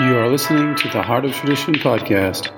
[0.00, 2.52] You are listening to the Heart of Tradition podcast.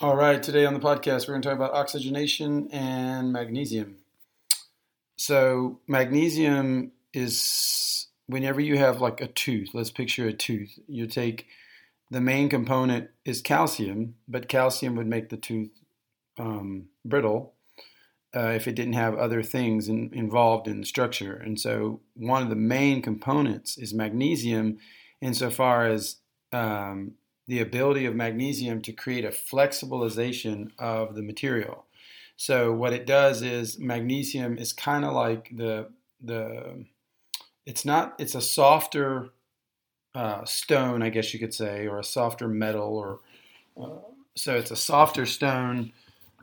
[0.00, 3.98] All right, today on the podcast, we're going to talk about oxygenation and magnesium.
[5.14, 11.46] So, magnesium is whenever you have like a tooth, let's picture a tooth, you take
[12.10, 15.70] the main component is calcium, but calcium would make the tooth
[16.40, 17.52] um, brittle
[18.36, 21.34] uh, if it didn't have other things in, involved in the structure.
[21.34, 24.78] And so, one of the main components is magnesium,
[25.22, 26.16] insofar as
[26.52, 27.12] um,
[27.46, 31.86] the ability of magnesium to create a flexibilization of the material.
[32.36, 35.88] So, what it does is magnesium is kind of like the
[36.22, 36.84] the
[37.64, 39.30] it's not it's a softer
[40.14, 43.20] uh, stone, I guess you could say, or a softer metal, or
[43.82, 44.00] uh,
[44.34, 45.92] so it's a softer stone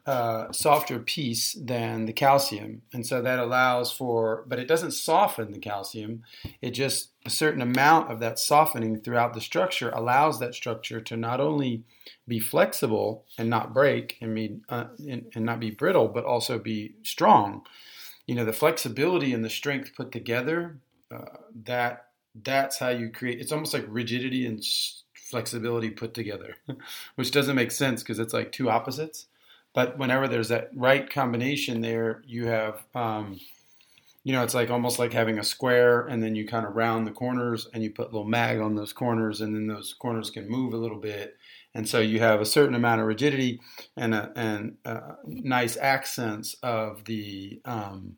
[0.05, 5.51] uh, softer piece than the calcium, and so that allows for, but it doesn't soften
[5.51, 6.23] the calcium.
[6.61, 11.15] It just a certain amount of that softening throughout the structure allows that structure to
[11.15, 11.83] not only
[12.27, 16.59] be flexible and not break and be uh, and, and not be brittle, but also
[16.59, 17.61] be strong.
[18.27, 20.79] You know, the flexibility and the strength put together.
[21.09, 22.07] Uh, that
[22.43, 23.39] that's how you create.
[23.39, 24.61] It's almost like rigidity and
[25.13, 26.55] flexibility put together,
[27.15, 29.27] which doesn't make sense because it's like two opposites
[29.73, 33.39] but whenever there's that right combination there, you have, um,
[34.23, 37.07] you know, it's like almost like having a square and then you kind of round
[37.07, 40.29] the corners and you put a little mag on those corners and then those corners
[40.29, 41.37] can move a little bit.
[41.73, 43.59] And so you have a certain amount of rigidity
[43.97, 48.17] and a, and a nice accents of the, um,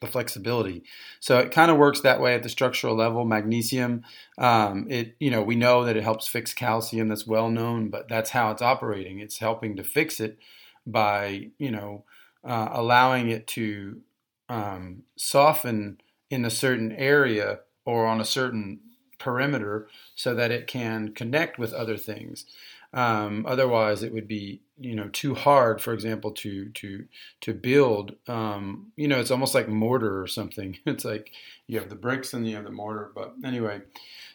[0.00, 0.84] the flexibility.
[1.18, 3.24] So it kind of works that way at the structural level.
[3.24, 4.02] Magnesium,
[4.38, 7.08] um, it you know we know that it helps fix calcium.
[7.08, 9.18] That's well known, but that's how it's operating.
[9.18, 10.38] It's helping to fix it
[10.86, 12.04] by you know
[12.44, 14.00] uh, allowing it to
[14.48, 16.00] um, soften
[16.30, 18.80] in a certain area or on a certain
[19.18, 22.46] perimeter so that it can connect with other things.
[22.92, 27.04] Um, otherwise, it would be you know too hard, for example, to to
[27.42, 28.16] to build.
[28.26, 30.78] Um, you know, it's almost like mortar or something.
[30.86, 31.30] It's like
[31.68, 33.12] you have the bricks and you have the mortar.
[33.14, 33.82] But anyway,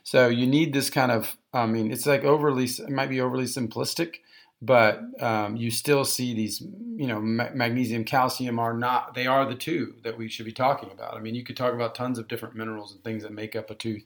[0.03, 1.35] so you need this kind of.
[1.53, 2.66] I mean, it's like overly.
[2.66, 4.17] It might be overly simplistic,
[4.61, 6.61] but um, you still see these,
[6.95, 10.51] you know, ma- magnesium, calcium are not, they are the two that we should be
[10.51, 11.16] talking about.
[11.16, 13.69] I mean, you could talk about tons of different minerals and things that make up
[13.69, 14.03] a tooth,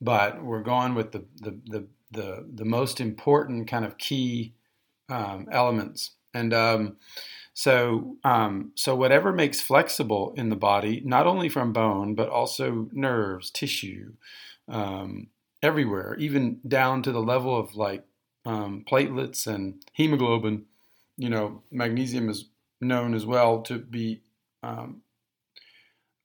[0.00, 4.54] but we're going with the, the, the, the, the most important kind of key
[5.08, 6.12] um, elements.
[6.32, 6.96] And um,
[7.52, 12.88] so, um, so whatever makes flexible in the body, not only from bone, but also
[12.92, 14.14] nerves, tissue,
[14.68, 15.28] um,
[15.62, 18.04] everywhere, even down to the level of like
[18.46, 20.64] um, platelets and hemoglobin.
[21.18, 22.46] You know, magnesium is
[22.80, 24.22] known as well to be
[24.62, 25.02] um,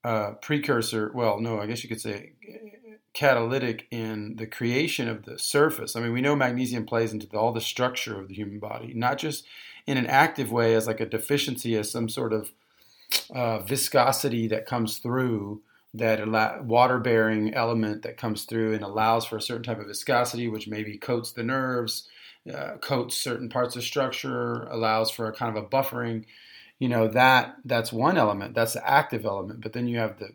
[0.03, 1.11] a precursor.
[1.13, 2.33] Well, no, I guess you could say
[3.13, 5.95] catalytic in the creation of the surface.
[5.95, 8.93] I mean, we know magnesium plays into the, all the structure of the human body,
[8.93, 9.45] not just
[9.85, 12.51] in an active way as like a deficiency, as some sort of
[13.33, 15.61] uh, viscosity that comes through
[15.93, 19.87] that allow, water bearing element that comes through and allows for a certain type of
[19.87, 22.07] viscosity, which maybe coats the nerves,
[22.53, 26.25] uh, coats certain parts of structure, allows for a kind of a buffering.
[26.79, 28.55] You know that that's one element.
[28.55, 29.61] That's the active element.
[29.61, 30.29] But then you have the,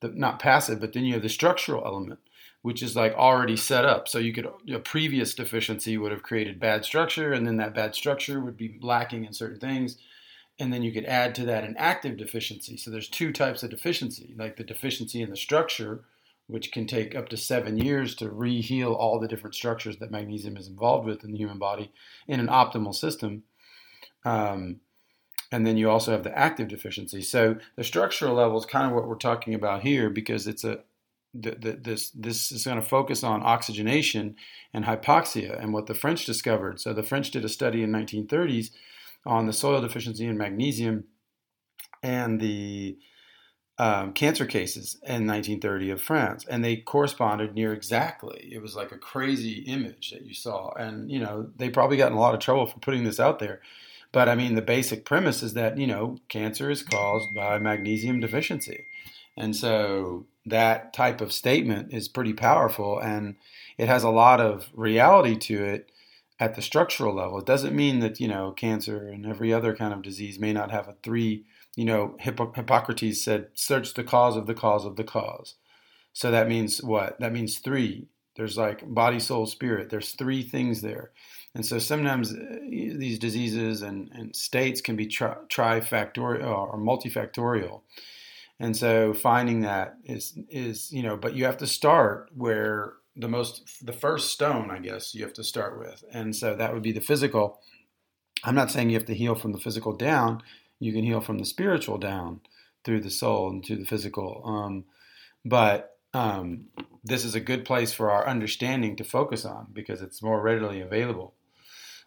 [0.00, 2.20] the not passive, but then you have the structural element,
[2.62, 4.08] which is like already set up.
[4.08, 7.94] So you could a previous deficiency would have created bad structure, and then that bad
[7.94, 9.96] structure would be lacking in certain things
[10.58, 12.76] and then you could add to that an active deficiency.
[12.76, 16.04] So there's two types of deficiency, like the deficiency in the structure,
[16.48, 20.56] which can take up to seven years to reheal all the different structures that magnesium
[20.56, 21.92] is involved with in the human body
[22.26, 23.44] in an optimal system.
[24.24, 24.80] Um,
[25.52, 27.22] and then you also have the active deficiency.
[27.22, 30.80] So the structural level is kind of what we're talking about here because it's a
[31.34, 34.34] the, the, this this is going to focus on oxygenation
[34.72, 36.80] and hypoxia and what the French discovered.
[36.80, 38.70] So the French did a study in 1930s
[39.28, 41.04] on the soil deficiency in magnesium
[42.02, 42.98] and the
[43.78, 48.48] um, cancer cases in 1930 of France, and they corresponded near exactly.
[48.50, 52.10] It was like a crazy image that you saw, and you know they probably got
[52.10, 53.60] in a lot of trouble for putting this out there.
[54.10, 58.18] But I mean, the basic premise is that you know cancer is caused by magnesium
[58.18, 58.86] deficiency,
[59.36, 63.36] and so that type of statement is pretty powerful, and
[63.76, 65.90] it has a lot of reality to it
[66.40, 67.38] at the structural level.
[67.38, 70.70] It doesn't mean that, you know, cancer and every other kind of disease may not
[70.70, 71.44] have a three,
[71.74, 75.54] you know, Hippocrates said, search the cause of the cause of the cause.
[76.12, 77.18] So that means what?
[77.20, 78.08] That means three.
[78.36, 79.90] There's like body, soul, spirit.
[79.90, 81.10] There's three things there.
[81.54, 87.80] And so sometimes uh, these diseases and, and states can be tri- trifactorial or multifactorial.
[88.60, 93.28] And so finding that is is you know, but you have to start where the
[93.28, 96.04] most the first stone, I guess, you have to start with.
[96.12, 97.60] And so that would be the physical.
[98.44, 100.42] I'm not saying you have to heal from the physical down.
[100.78, 102.40] You can heal from the spiritual down
[102.84, 104.42] through the soul and to the physical.
[104.44, 104.84] Um,
[105.44, 106.66] but um,
[107.02, 110.80] this is a good place for our understanding to focus on because it's more readily
[110.80, 111.34] available.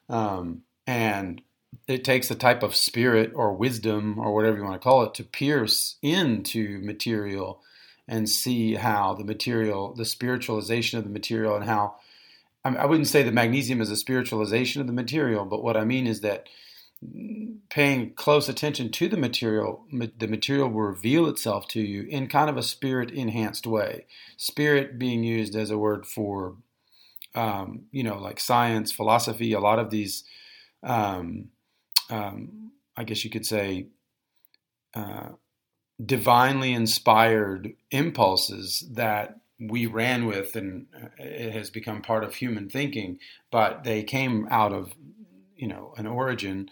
[0.10, 1.42] Um, and
[1.88, 5.13] it takes a type of spirit or wisdom or whatever you want to call it
[5.16, 7.62] to pierce into material
[8.12, 11.96] and see how the material, the spiritualization of the material, and how
[12.63, 16.06] I wouldn't say that magnesium is a spiritualization of the material, but what I mean
[16.06, 16.48] is that
[17.69, 22.50] paying close attention to the material, the material will reveal itself to you in kind
[22.50, 24.06] of a spirit enhanced way.
[24.38, 26.58] Spirit being used as a word for,
[27.34, 30.24] um, you know, like science, philosophy, a lot of these,
[30.84, 31.46] um,
[32.12, 33.88] um, I guess you could say,
[34.94, 35.30] uh,
[36.06, 40.88] divinely inspired impulses that we ran with and
[41.19, 43.19] it has become part of human thinking,
[43.51, 44.94] but they came out of
[45.56, 46.69] you know an origin,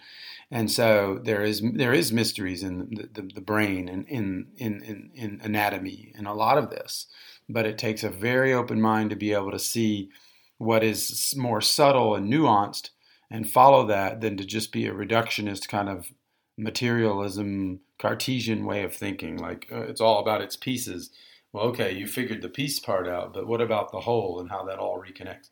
[0.50, 4.82] and so there is there is mysteries in the, the, the brain and in, in
[4.82, 7.06] in in anatomy and a lot of this,
[7.48, 10.10] but it takes a very open mind to be able to see
[10.58, 12.90] what is more subtle and nuanced
[13.30, 16.12] and follow that than to just be a reductionist kind of
[16.58, 19.38] materialism Cartesian way of thinking.
[19.38, 21.12] Like uh, it's all about its pieces.
[21.54, 24.64] Well, okay, you figured the piece part out, but what about the whole and how
[24.66, 25.50] that all reconnects?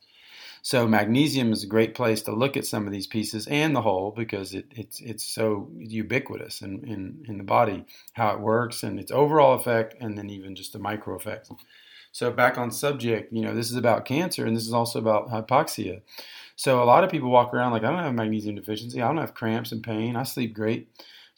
[0.62, 3.82] So magnesium is a great place to look at some of these pieces and the
[3.82, 7.84] whole because it, it's it's so ubiquitous in, in, in the body,
[8.14, 11.50] how it works and its overall effect, and then even just the micro effects.
[12.12, 15.28] So back on subject, you know, this is about cancer and this is also about
[15.28, 16.00] hypoxia.
[16.56, 19.18] So a lot of people walk around like I don't have magnesium deficiency, I don't
[19.18, 20.88] have cramps and pain, I sleep great.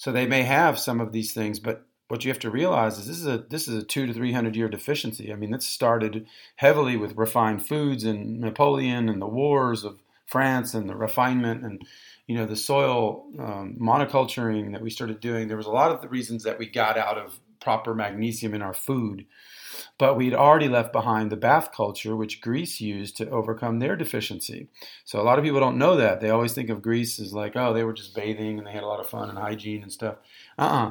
[0.00, 3.06] So they may have some of these things, but what you have to realize is
[3.06, 5.30] this is a this is a two to three hundred year deficiency.
[5.30, 6.26] I mean, this started
[6.56, 11.86] heavily with refined foods and Napoleon and the wars of France and the refinement and
[12.26, 15.48] you know the soil um, monoculturing that we started doing.
[15.48, 18.62] There was a lot of the reasons that we got out of proper magnesium in
[18.62, 19.26] our food,
[19.98, 24.68] but we'd already left behind the bath culture, which Greece used to overcome their deficiency.
[25.04, 26.20] So a lot of people don't know that.
[26.20, 28.82] They always think of Greece as like, oh, they were just bathing and they had
[28.82, 30.16] a lot of fun and hygiene and stuff.
[30.58, 30.86] Uh uh-uh.
[30.86, 30.90] uh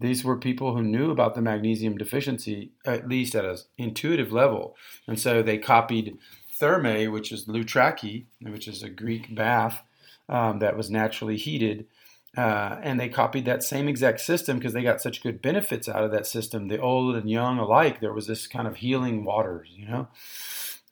[0.00, 4.74] these were people who knew about the magnesium deficiency, at least at an intuitive level.
[5.06, 6.16] And so they copied
[6.58, 9.82] thermae, which is loutraki, which is a Greek bath
[10.28, 11.86] um, that was naturally heated.
[12.36, 16.04] Uh, and they copied that same exact system because they got such good benefits out
[16.04, 16.68] of that system.
[16.68, 20.08] The old and young alike, there was this kind of healing waters, you know.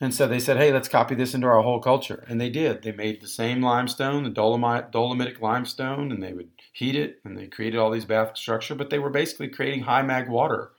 [0.00, 2.24] And so they said, hey, let's copy this into our whole culture.
[2.28, 2.82] And they did.
[2.82, 7.36] They made the same limestone, the dolomite, dolomitic limestone, and they would heat it and
[7.36, 10.70] they created all these bath structure, but they were basically creating high mag water,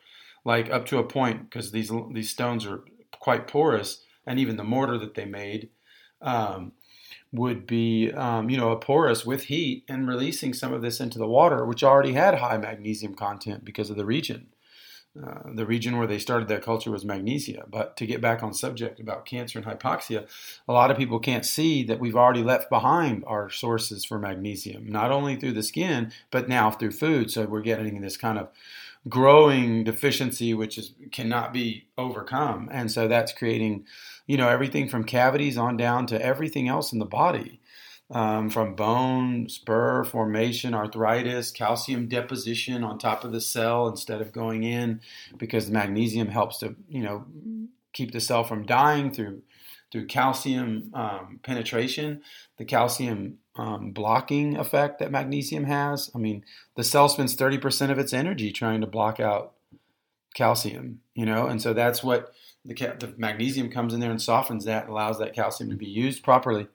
[0.46, 4.64] like up to a point because these these stones are quite porous, and even the
[4.64, 5.70] mortar that they made
[6.22, 6.72] um,
[7.32, 11.20] would be um, you know a porous with heat and releasing some of this into
[11.20, 14.48] the water, which already had high magnesium content because of the region.
[15.22, 17.66] Uh, the region where they started that culture was Magnesia.
[17.68, 20.28] But to get back on subject about cancer and hypoxia,
[20.68, 24.88] a lot of people can't see that we've already left behind our sources for magnesium,
[24.88, 27.32] not only through the skin, but now through food.
[27.32, 28.50] So we're getting this kind of
[29.10, 32.70] growing deficiency, which is cannot be overcome.
[32.72, 33.86] And so that's creating,
[34.28, 37.60] you know, everything from cavities on down to everything else in the body
[38.12, 44.32] um, from bone, spur formation, arthritis, calcium deposition on top of the cell instead of
[44.32, 45.02] going in,
[45.38, 47.26] because magnesium helps to you know
[47.94, 49.42] keep the cell from dying through
[49.92, 52.22] through calcium um, penetration,
[52.58, 56.10] the calcium um, blocking effect that magnesium has.
[56.16, 56.44] I mean,
[56.76, 59.54] the cell spends thirty percent of its energy trying to block out
[60.34, 64.66] calcium, you know, and so that's what the, the magnesium comes in there and softens
[64.66, 66.68] that, allows that calcium to be used properly.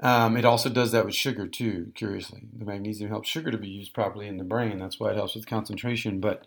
[0.00, 1.92] Um, it also does that with sugar too.
[1.94, 4.78] Curiously, the magnesium helps sugar to be used properly in the brain.
[4.78, 6.20] That's why it helps with concentration.
[6.20, 6.42] But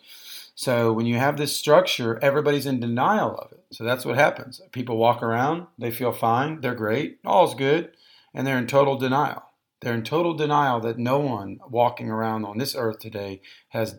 [0.53, 3.63] so when you have this structure, everybody's in denial of it.
[3.71, 4.61] So that's what happens.
[4.71, 7.91] People walk around, they feel fine, they're great, all's good,
[8.37, 9.41] and they're in total denial.
[9.81, 13.95] They're in total denial that no one walking around on this earth today has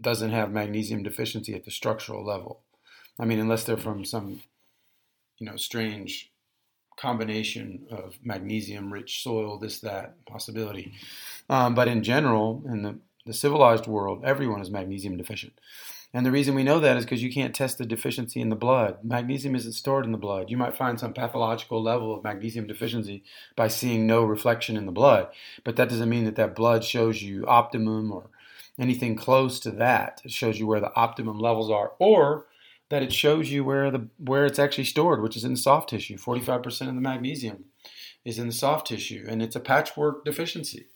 [0.00, 2.60] doesn't have magnesium deficiency at the structural level.
[3.18, 4.42] I mean, unless they're from some
[5.38, 6.30] you know strange
[6.98, 10.92] combination of magnesium rich soil, this, that possibility.
[11.48, 12.98] Um, but in general, in the,
[13.28, 15.52] the civilized world, everyone is magnesium deficient.
[16.14, 18.56] And the reason we know that is because you can't test the deficiency in the
[18.56, 19.04] blood.
[19.04, 20.48] Magnesium isn't stored in the blood.
[20.48, 23.22] You might find some pathological level of magnesium deficiency
[23.54, 25.28] by seeing no reflection in the blood,
[25.62, 28.30] but that doesn't mean that that blood shows you optimum or
[28.78, 30.22] anything close to that.
[30.24, 32.46] It shows you where the optimum levels are, or
[32.88, 35.90] that it shows you where the where it's actually stored, which is in the soft
[35.90, 36.16] tissue.
[36.16, 37.66] Forty five percent of the magnesium
[38.24, 40.86] is in the soft tissue, and it's a patchwork deficiency.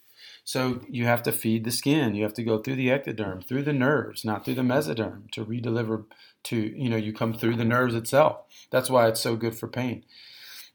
[0.44, 2.14] So you have to feed the skin.
[2.14, 5.44] You have to go through the ectoderm, through the nerves, not through the mesoderm, to
[5.44, 6.04] redeliver
[6.44, 8.38] to you know you come through the nerves itself.
[8.70, 10.04] That's why it's so good for pain.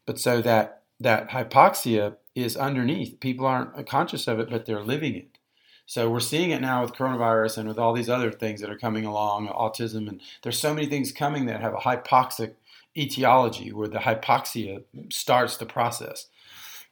[0.06, 3.20] But so that that hypoxia is underneath.
[3.20, 5.38] People aren't conscious of it, but they're living it.
[5.86, 8.78] So we're seeing it now with coronavirus and with all these other things that are
[8.78, 12.56] coming along, autism, and there's so many things coming that have a hypoxic
[12.98, 16.28] etiology where the hypoxia starts the process.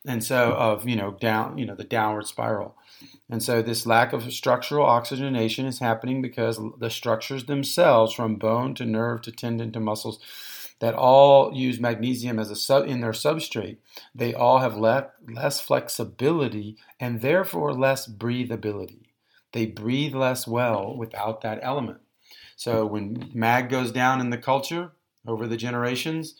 [0.08, 2.76] And so of, you know, down, you know, the downward spiral.
[3.30, 8.76] And so this lack of structural oxygenation is happening because the structures themselves from bone
[8.76, 10.20] to nerve to tendon to muscles
[10.80, 13.78] that all use magnesium as a sub in their substrate,
[14.14, 19.04] they all have le- less flexibility and therefore less breathability.
[19.54, 22.00] They breathe less well without that element.
[22.58, 24.92] So when mag goes down in the culture
[25.26, 26.36] over the generations,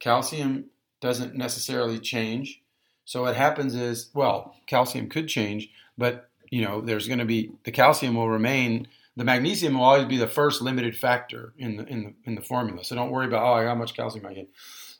[0.00, 0.66] calcium
[1.00, 2.62] doesn't necessarily change.
[3.08, 7.50] So what happens is, well, calcium could change, but you know, there's going to be
[7.64, 8.86] the calcium will remain
[9.16, 12.42] the magnesium will always be the first limited factor in the in the in the
[12.42, 12.84] formula.
[12.84, 14.50] So don't worry about oh how much calcium I get.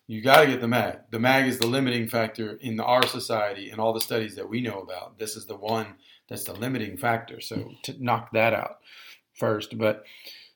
[0.07, 1.01] You got to get the mag.
[1.11, 4.63] The mag is the limiting factor in our society and all the studies that we
[4.63, 5.19] know about.
[5.19, 5.97] This is the one
[6.31, 7.43] that's the limiting factor.
[7.43, 8.79] So to knock that out
[9.35, 10.05] first, but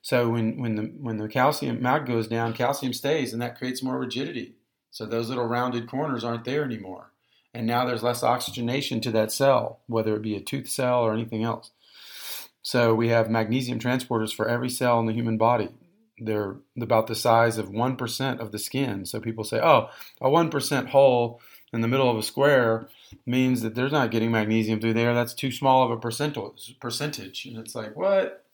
[0.01, 3.83] so when when the when the calcium mag goes down, calcium stays, and that creates
[3.83, 4.55] more rigidity.
[4.89, 7.12] So those little rounded corners aren't there anymore,
[7.53, 11.13] and now there's less oxygenation to that cell, whether it be a tooth cell or
[11.13, 11.71] anything else.
[12.61, 15.69] So we have magnesium transporters for every cell in the human body.
[16.17, 19.05] They're about the size of 1% of the skin.
[19.05, 19.89] So people say, oh,
[20.21, 21.41] a 1% hole
[21.73, 22.87] in the middle of a square
[23.25, 25.13] means that they're not getting magnesium through there.
[25.13, 26.77] That's too small of a percentage.
[26.79, 27.45] percentage.
[27.45, 28.45] And it's like, what?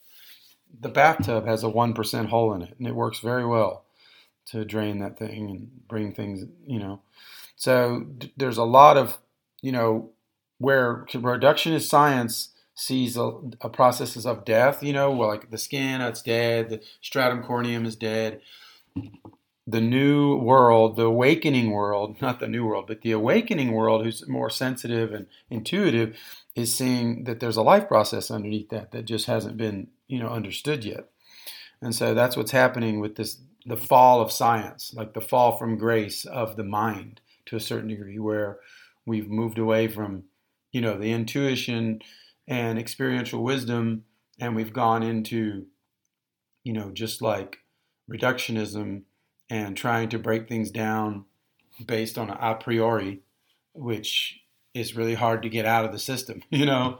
[0.81, 3.85] The bathtub has a 1% hole in it, and it works very well
[4.47, 7.01] to drain that thing and bring things, you know.
[7.59, 8.05] So
[8.37, 9.19] there's a lot of,
[9.61, 10.11] you know,
[10.59, 16.07] where reductionist science sees a, a, processes of death, you know, like the skin, oh,
[16.07, 18.39] it's dead, the stratum corneum is dead.
[19.67, 24.25] The new world, the awakening world, not the new world, but the awakening world, who's
[24.25, 26.17] more sensitive and intuitive,
[26.55, 30.29] is seeing that there's a life process underneath that that just hasn't been, you know,
[30.29, 31.09] understood yet.
[31.81, 35.77] And so that's what's happening with this the fall of science, like the fall from
[35.77, 38.59] grace of the mind to a certain degree, where
[39.05, 40.23] we've moved away from,
[40.71, 42.01] you know, the intuition
[42.47, 44.03] and experiential wisdom,
[44.39, 45.65] and we've gone into,
[46.63, 47.59] you know, just like
[48.09, 49.03] reductionism
[49.49, 51.25] and trying to break things down
[51.85, 53.21] based on a priori,
[53.73, 54.39] which
[54.73, 56.43] is really hard to get out of the system.
[56.49, 56.99] You know,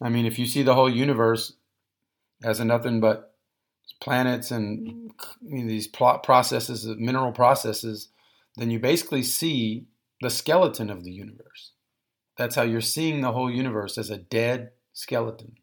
[0.00, 1.54] I mean, if you see the whole universe
[2.42, 3.34] as a nothing but
[4.00, 5.56] planets and mm-hmm.
[5.56, 8.08] you know, these processes, mineral processes,
[8.58, 9.86] then you basically see
[10.20, 11.72] the skeleton of the universe.
[12.36, 15.56] That's how you're seeing the whole universe as a dead skeleton.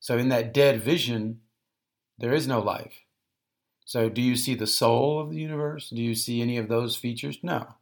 [0.00, 1.40] So, in that dead vision,
[2.18, 3.04] there is no life.
[3.84, 5.90] So, do you see the soul of the universe?
[5.90, 7.38] Do you see any of those features?
[7.42, 7.74] No,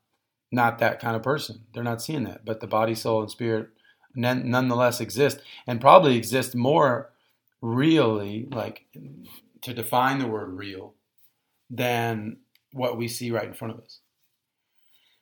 [0.53, 1.63] not that kind of person.
[1.73, 2.45] They're not seeing that.
[2.45, 3.69] But the body, soul, and spirit
[4.15, 7.13] nonetheless exist and probably exist more
[7.63, 8.87] really, like
[9.63, 10.95] to define the word real,
[11.69, 12.39] than
[12.73, 14.00] what we see right in front of us.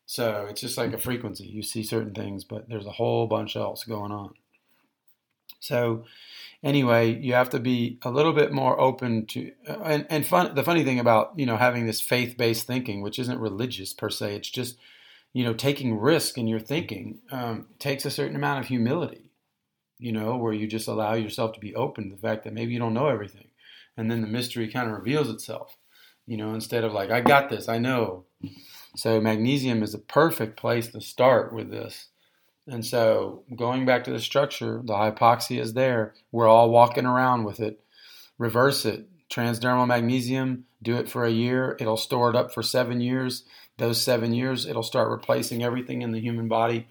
[0.09, 1.45] So it's just like a frequency.
[1.45, 4.33] You see certain things, but there's a whole bunch else going on.
[5.61, 6.07] So
[6.63, 10.65] anyway, you have to be a little bit more open to and and fun, the
[10.65, 14.49] funny thing about you know having this faith-based thinking, which isn't religious per se, it's
[14.49, 14.79] just
[15.35, 19.31] you know taking risk in your thinking um, takes a certain amount of humility.
[19.99, 22.73] You know, where you just allow yourself to be open to the fact that maybe
[22.73, 23.49] you don't know everything,
[23.95, 25.77] and then the mystery kind of reveals itself.
[26.27, 28.25] You know, instead of like I got this, I know.
[28.97, 32.09] So magnesium is a perfect place to start with this
[32.69, 36.15] and so, going back to the structure, the hypoxia is there.
[36.31, 37.81] We're all walking around with it.
[38.37, 39.09] Reverse it.
[39.31, 41.77] Transdermal magnesium, do it for a year.
[41.81, 43.45] It'll store it up for seven years.
[43.79, 46.89] Those seven years, it'll start replacing everything in the human body,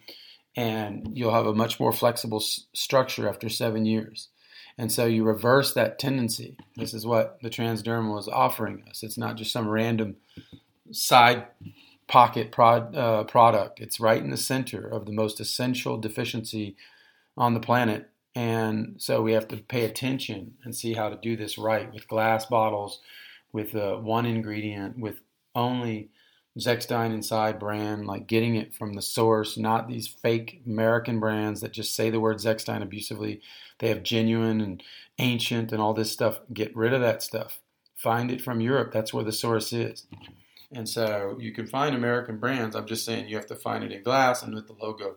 [0.56, 4.30] and you'll have a much more flexible s- structure after seven years.
[4.78, 6.58] And so you reverse that tendency.
[6.76, 9.04] This is what the transdermal is offering us.
[9.04, 10.18] It's not just some random
[10.92, 11.48] side
[12.08, 13.80] pocket prod, uh, product.
[13.80, 16.76] It's right in the center of the most essential deficiency
[17.36, 21.36] on the planet, And so we have to pay attention and see how to do
[21.36, 23.00] this right with glass bottles,
[23.52, 25.22] with uh, one ingredient, with
[25.56, 26.12] only
[26.60, 31.72] Zechstein inside brand, like getting it from the source, not these fake American brands that
[31.72, 33.42] just say the word Zechstein abusively.
[33.80, 34.84] They have genuine and
[35.18, 36.40] ancient and all this stuff.
[36.54, 37.60] Get rid of that stuff.
[37.96, 38.92] Find it from Europe.
[38.92, 40.06] That's where the source is.
[40.72, 42.76] And so you can find American brands.
[42.76, 45.16] I'm just saying you have to find it in glass and with the logo.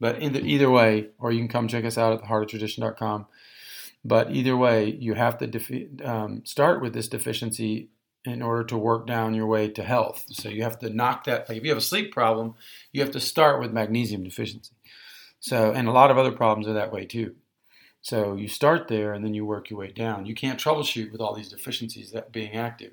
[0.00, 3.26] But the, either way, or you can come check us out at theheartoftradition.com.
[4.04, 7.90] But either way, you have to defi- um, start with this deficiency
[8.24, 10.24] in order to work down your way to health.
[10.30, 11.48] So you have to knock that.
[11.48, 12.54] Like if you have a sleep problem,
[12.92, 14.72] you have to start with magnesium deficiency.
[15.40, 17.34] So and a lot of other problems are that way too.
[18.00, 20.26] So you start there and then you work your way down.
[20.26, 22.92] You can't troubleshoot with all these deficiencies that being active.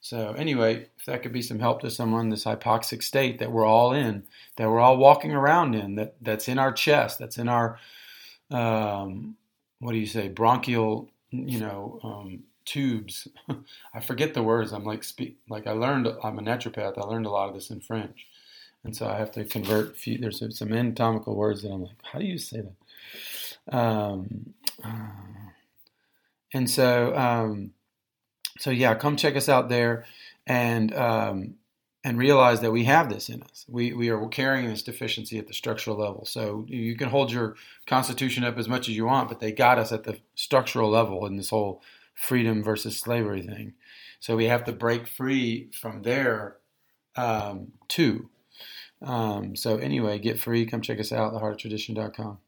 [0.00, 3.66] So anyway, if that could be some help to someone, this hypoxic state that we're
[3.66, 4.24] all in,
[4.56, 7.78] that we're all walking around in, that that's in our chest, that's in our,
[8.50, 9.36] um,
[9.78, 13.28] what do you say, bronchial, you know, um, tubes.
[13.94, 14.72] I forget the words.
[14.72, 15.04] I'm like
[15.48, 16.08] like I learned.
[16.22, 16.98] I'm a naturopath.
[16.98, 18.26] I learned a lot of this in French,
[18.84, 19.96] and so I have to convert.
[19.96, 23.76] Few, there's some anatomical words that I'm like, how do you say that?
[23.76, 25.50] Um, uh,
[26.54, 27.72] and so um,
[28.58, 30.04] so yeah, come check us out there,
[30.46, 31.54] and um,
[32.02, 33.64] and realize that we have this in us.
[33.68, 36.24] We we are carrying this deficiency at the structural level.
[36.24, 39.78] So you can hold your constitution up as much as you want, but they got
[39.78, 41.82] us at the structural level in this whole
[42.14, 43.74] freedom versus slavery thing.
[44.20, 46.56] So we have to break free from there
[47.16, 48.28] um, too.
[49.02, 50.66] Um, so anyway, get free.
[50.66, 52.38] Come check us out, at theheartoftradition.com.